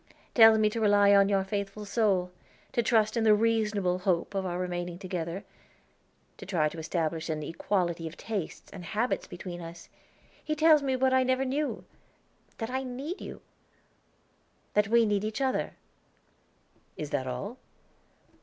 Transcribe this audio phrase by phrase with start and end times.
[0.33, 2.31] "Tells me to rely on your faithful soul;
[2.71, 5.43] to trust in the reasonable hope of our remaining together;
[6.37, 9.89] to try to establish an equality of tastes and habits between us.
[10.43, 11.85] He tells me what I never knew,
[12.57, 13.43] that I need you
[14.73, 15.73] that we need each other."
[16.97, 17.57] "Is that all?"